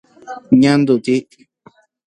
[0.61, 1.15] Ñanduti.